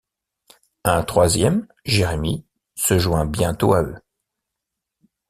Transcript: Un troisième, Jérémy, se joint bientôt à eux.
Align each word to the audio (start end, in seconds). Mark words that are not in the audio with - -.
Un 0.83 1.03
troisième, 1.03 1.67
Jérémy, 1.85 2.43
se 2.73 2.97
joint 2.97 3.27
bientôt 3.27 3.75
à 3.75 3.83
eux. 3.83 3.99